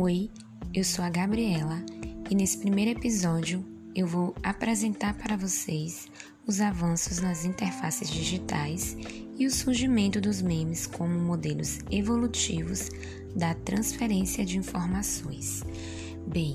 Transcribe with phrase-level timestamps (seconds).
[0.00, 0.30] Oi,
[0.72, 1.84] eu sou a Gabriela
[2.30, 3.66] e nesse primeiro episódio
[3.96, 6.06] eu vou apresentar para vocês
[6.46, 8.96] os avanços nas interfaces digitais
[9.36, 12.90] e o surgimento dos memes como modelos evolutivos
[13.34, 15.64] da transferência de informações.
[16.28, 16.54] Bem,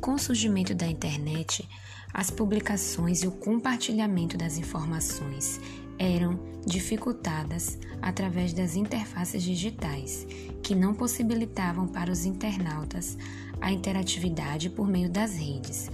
[0.00, 1.68] com o surgimento da internet,
[2.12, 5.60] as publicações e o compartilhamento das informações
[5.96, 10.26] eram dificultadas através das interfaces digitais,
[10.70, 13.18] que não possibilitavam para os internautas
[13.60, 15.90] a interatividade por meio das redes,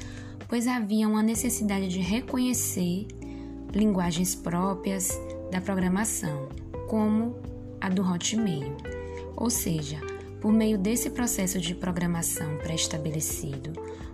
[0.47, 3.07] pois havia uma necessidade de reconhecer
[3.73, 5.19] linguagens próprias
[5.51, 6.51] da programação,
[6.87, 7.37] como
[7.81, 8.77] a do Hotmail.
[9.35, 9.99] Ou seja,
[10.43, 13.73] por meio desse processo de programação pré-estabelecido,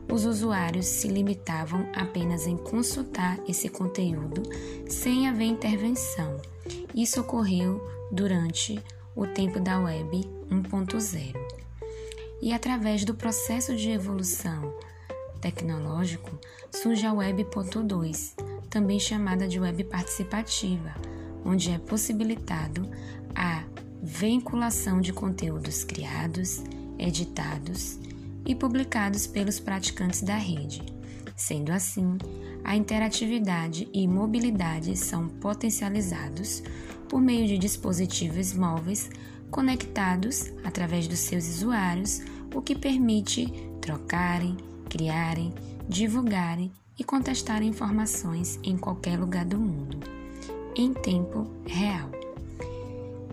[0.09, 4.45] os usuários se limitavam apenas em consultar esse conteúdo
[4.89, 6.41] sem haver intervenção.
[6.95, 8.81] Isso ocorreu durante
[9.15, 11.35] o tempo da Web 1.0.
[12.41, 14.75] E através do processo de evolução
[15.41, 16.39] tecnológico
[16.71, 17.47] surge a Web
[17.85, 18.37] 2,
[18.71, 20.95] também chamada de Web participativa,
[21.45, 22.89] onde é possibilitado
[23.35, 23.65] a
[24.03, 26.63] vinculação de conteúdos criados,
[26.99, 27.99] editados
[28.47, 30.83] e publicados pelos praticantes da rede.
[31.37, 32.19] Sendo assim,
[32.65, 36.63] a interatividade e mobilidade são potencializados
[37.13, 39.11] por meio de dispositivos móveis
[39.51, 42.23] conectados através dos seus usuários,
[42.55, 44.57] o que permite trocarem,
[44.89, 45.53] criarem,
[45.87, 49.99] divulgarem e contestarem informações em qualquer lugar do mundo,
[50.75, 52.11] em tempo real.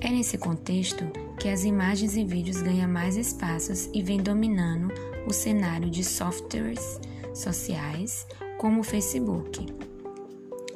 [0.02, 1.06] É nesse contexto
[1.40, 4.94] que as imagens e vídeos ganham mais espaços e vêm dominando
[5.26, 7.00] o cenário de softwares
[7.34, 8.28] sociais
[8.58, 9.89] como o Facebook.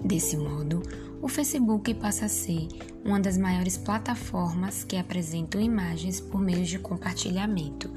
[0.02, 0.82] Desse modo,
[1.22, 2.68] o Facebook passa a ser
[3.04, 7.92] uma das maiores plataformas que apresentam imagens por meio de compartilhamento.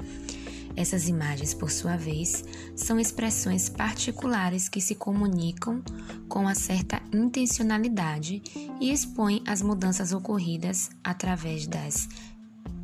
[0.77, 5.81] Essas imagens, por sua vez, são expressões particulares que se comunicam
[6.29, 8.43] com uma certa intencionalidade
[8.79, 12.07] e expõem as mudanças ocorridas através das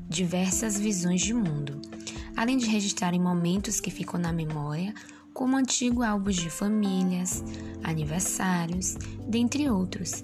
[0.09, 1.79] diversas visões de mundo,
[2.35, 4.93] além de registrarem momentos que ficam na memória,
[5.33, 7.43] como antigos álbuns de famílias,
[7.83, 8.95] aniversários,
[9.27, 10.21] dentre outros.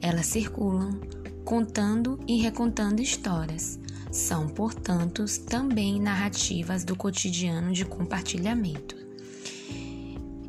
[0.00, 1.00] Elas circulam,
[1.44, 3.78] contando e recontando histórias.
[4.10, 8.96] São, portanto, também narrativas do cotidiano de compartilhamento.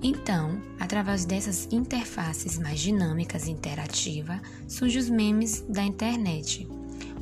[0.02, 6.68] Então, através dessas interfaces mais dinâmicas e interativas, surgem os memes da internet.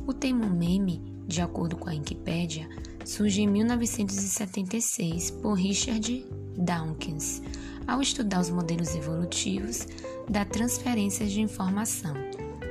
[0.06, 2.68] O termo meme de acordo com a Wikipédia,
[3.08, 6.26] surge em 1976 por Richard
[6.58, 7.40] Dawkins,
[7.86, 9.86] ao estudar os modelos evolutivos
[10.28, 12.14] da transferência de informação,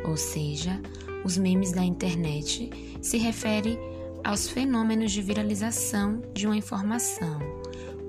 [0.05, 0.79] ou seja,
[1.25, 2.69] os memes da internet
[3.01, 3.79] se refere
[4.23, 7.39] aos fenômenos de viralização de uma informação,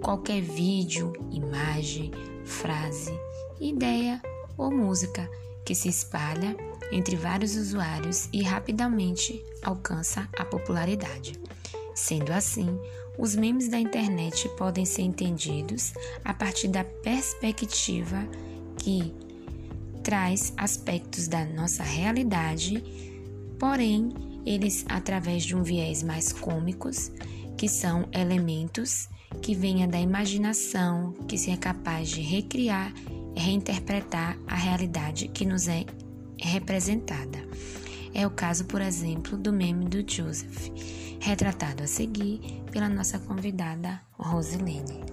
[0.02, 2.10] qualquer vídeo, imagem,
[2.44, 3.18] frase,
[3.58, 4.20] ideia
[4.58, 5.30] ou música
[5.64, 6.54] que se espalha
[6.92, 11.40] entre vários usuários e rapidamente alcança a popularidade.
[11.98, 12.78] Sendo assim,
[13.18, 15.92] os memes da internet podem ser entendidos
[16.24, 18.24] a partir da perspectiva
[18.76, 19.12] que
[20.04, 22.82] traz aspectos da nossa realidade,
[23.58, 24.10] porém,
[24.46, 27.10] eles através de um viés mais cômicos,
[27.56, 29.08] que são elementos
[29.42, 32.94] que venha da imaginação, que se é capaz de recriar
[33.34, 35.84] e reinterpretar a realidade que nos é
[36.40, 37.44] representada.
[38.14, 40.70] É o caso, por exemplo, do meme do Joseph,
[41.20, 45.04] retratado a seguir pela nossa convidada Rosilene.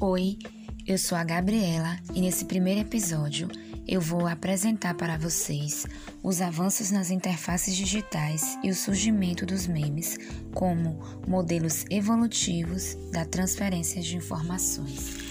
[0.00, 0.38] Oi,
[0.86, 3.48] eu sou a Gabriela e nesse primeiro episódio
[3.86, 5.86] eu vou apresentar para vocês
[6.22, 10.18] os avanços nas interfaces digitais e o surgimento dos memes
[10.54, 15.30] como modelos evolutivos da transferência de informações.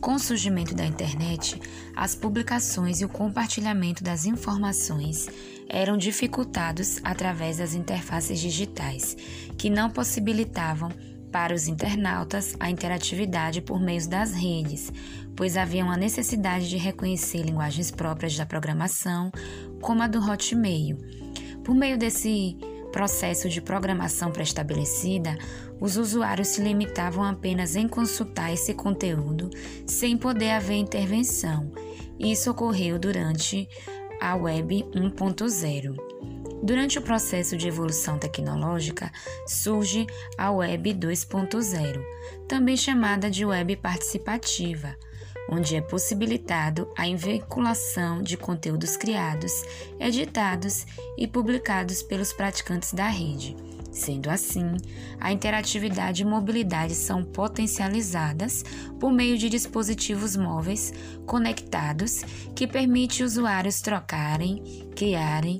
[0.00, 1.60] Com o surgimento da internet,
[1.94, 5.28] as publicações e o compartilhamento das informações
[5.68, 9.16] eram dificultados através das interfaces digitais,
[9.58, 10.90] que não possibilitavam
[11.30, 14.92] para os internautas a interatividade por meio das redes,
[15.36, 19.30] pois havia uma necessidade de reconhecer linguagens próprias da programação,
[19.80, 20.98] como a do Hotmail.
[21.64, 22.56] Por meio desse
[22.92, 25.38] processo de programação pré-estabelecida,
[25.80, 29.48] os usuários se limitavam apenas em consultar esse conteúdo
[29.86, 31.72] sem poder haver intervenção.
[32.18, 33.68] Isso ocorreu durante
[34.20, 36.09] a Web 1.0.
[36.62, 39.10] Durante o processo de evolução tecnológica,
[39.46, 42.04] surge a Web 2.0,
[42.46, 44.94] também chamada de Web participativa,
[45.48, 49.64] onde é possibilitado a veiculação de conteúdos criados,
[49.98, 50.86] editados
[51.16, 53.56] e publicados pelos praticantes da rede.
[53.90, 54.76] Sendo assim,
[55.18, 58.62] a interatividade e mobilidade são potencializadas
[59.00, 60.92] por meio de dispositivos móveis
[61.26, 62.22] conectados
[62.54, 64.62] que permite usuários trocarem,
[64.94, 65.58] criarem,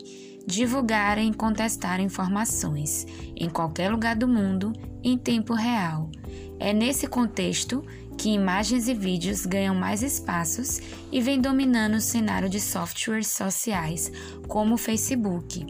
[0.51, 3.07] divulgarem e contestar informações
[3.37, 6.11] em qualquer lugar do mundo em tempo real.
[6.59, 7.85] É nesse contexto
[8.19, 10.81] que imagens e vídeos ganham mais espaços
[11.11, 14.13] e vem dominando o cenário de softwares sociais,
[14.47, 15.65] como o Facebook.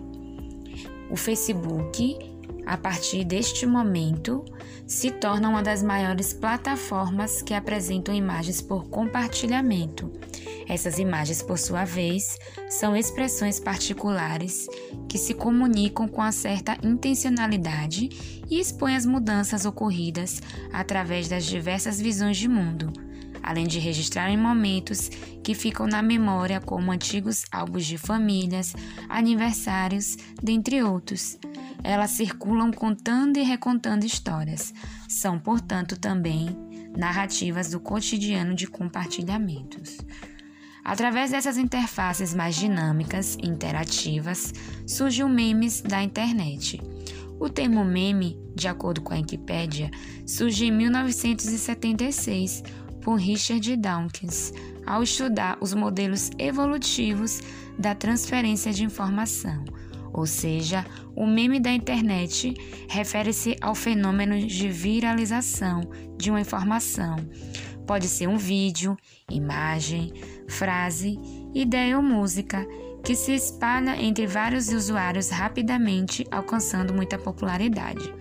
[1.08, 2.18] O Facebook,
[2.66, 4.44] a partir deste momento,
[4.86, 10.10] se torna uma das maiores plataformas que apresentam imagens por compartilhamento.
[10.70, 12.38] Essas imagens, por sua vez,
[12.68, 14.68] são expressões particulares
[15.08, 18.08] que se comunicam com uma certa intencionalidade
[18.48, 20.40] e expõem as mudanças ocorridas
[20.72, 22.92] através das diversas visões de mundo,
[23.42, 25.08] além de registrarem momentos
[25.42, 28.72] que ficam na memória, como antigos álbuns de famílias,
[29.08, 31.36] aniversários, dentre outros.
[31.82, 34.72] Elas circulam contando e recontando histórias.
[35.08, 36.56] São, portanto, também
[36.96, 39.98] narrativas do cotidiano de compartilhamentos.
[40.90, 44.52] Através dessas interfaces mais dinâmicas e interativas,
[44.84, 46.82] surgem os memes da internet.
[47.38, 49.88] O termo meme, de acordo com a Wikipédia,
[50.26, 52.64] surge em 1976
[53.02, 54.52] por Richard Dawkins,
[54.84, 57.40] ao estudar os modelos evolutivos
[57.78, 59.64] da transferência de informação.
[60.12, 60.84] Ou seja,
[61.14, 62.52] o meme da internet
[62.88, 65.82] refere-se ao fenômeno de viralização
[66.18, 67.14] de uma informação.
[67.90, 68.96] Pode ser um vídeo,
[69.28, 70.12] imagem,
[70.46, 71.18] frase,
[71.52, 72.64] ideia ou música
[73.02, 78.14] que se espalha entre vários usuários rapidamente, alcançando muita popularidade.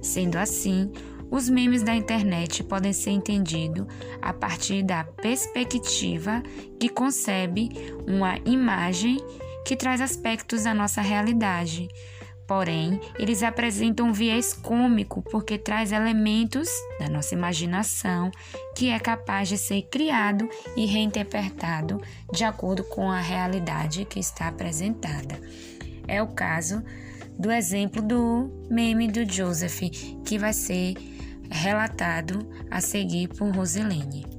[0.00, 0.92] Sendo assim,
[1.28, 3.88] os memes da internet podem ser entendidos
[4.22, 6.40] a partir da perspectiva
[6.78, 7.70] que concebe
[8.06, 9.16] uma imagem
[9.66, 11.88] que traz aspectos da nossa realidade.
[12.46, 18.30] Porém, eles apresentam um viés cômico porque traz elementos da nossa imaginação
[18.76, 22.00] que é capaz de ser criado e reinterpretado
[22.32, 25.40] de acordo com a realidade que está apresentada.
[26.06, 26.84] É o caso
[27.36, 29.80] do exemplo do meme do Joseph,
[30.24, 30.94] que vai ser
[31.50, 34.35] relatado a seguir por Rosilene.